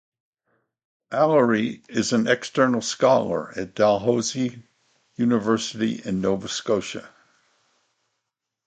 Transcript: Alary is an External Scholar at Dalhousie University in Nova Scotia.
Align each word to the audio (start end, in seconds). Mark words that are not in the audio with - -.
Alary 1.11 1.83
is 1.87 2.11
an 2.11 2.25
External 2.27 2.81
Scholar 2.81 3.53
at 3.55 3.75
Dalhousie 3.75 4.63
University 5.15 6.01
in 6.03 6.21
Nova 6.21 6.47
Scotia. 6.49 7.07